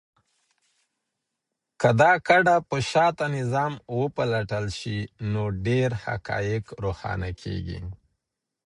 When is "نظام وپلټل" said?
3.37-4.65